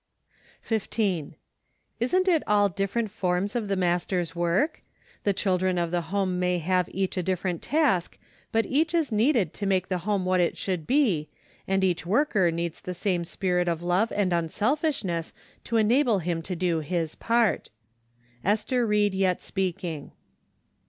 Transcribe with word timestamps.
APRIL. 0.63 0.79
43 0.79 0.79
15. 1.19 1.35
Isn't 1.99 2.27
it 2.27 2.41
all 2.47 2.69
different 2.69 3.11
forms 3.11 3.55
of 3.55 3.65
tlie 3.65 3.77
Master's 3.77 4.35
work? 4.35 4.81
The 5.25 5.31
children 5.31 5.77
of 5.77 5.91
the 5.91 6.01
home 6.09 6.39
may 6.39 6.57
have 6.57 6.89
each 6.89 7.17
a 7.17 7.21
different 7.21 7.61
task, 7.61 8.17
but 8.51 8.65
each 8.65 8.95
is 8.95 9.11
needed 9.11 9.53
to 9.53 9.67
make 9.67 9.89
the 9.89 9.99
home 9.99 10.25
what 10.25 10.39
it 10.39 10.57
should 10.57 10.87
be, 10.87 11.29
and 11.67 11.83
each 11.83 12.03
worker 12.03 12.49
needs 12.49 12.81
the 12.81 12.95
same 12.95 13.23
spirit 13.23 13.67
of 13.67 13.83
love 13.83 14.11
and 14.13 14.33
unselfishness 14.33 15.33
to 15.65 15.77
enable 15.77 16.17
him 16.17 16.41
to 16.41 16.55
do 16.55 16.79
his 16.79 17.13
part. 17.13 17.69
Ester 18.43 18.87
Hied 18.87 19.13
Yet 19.13 19.39
Speaking. 19.43 20.13